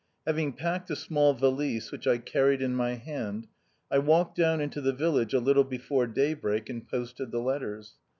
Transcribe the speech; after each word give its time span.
Having 0.25 0.53
packed 0.53 0.89
a 0.89 0.95
small 0.95 1.35
valise, 1.35 1.91
which 1.91 2.07
I 2.07 2.17
carried 2.17 2.59
in 2.59 2.73
my 2.75 2.95
hand, 2.95 3.45
I 3.91 3.99
walked 3.99 4.35
down 4.35 4.59
into 4.59 4.81
the 4.81 4.93
village 4.93 5.35
a 5.35 5.39
little 5.39 5.63
before 5.63 6.07
day 6.07 6.33
break 6.33 6.69
and 6.71 6.87
posted 6.87 7.29
the 7.29 7.37
letters. 7.37 7.93